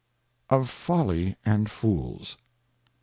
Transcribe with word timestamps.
Of 0.49 0.67
Folly 0.71 1.35
and 1.45 1.69
Fools. 1.69 2.35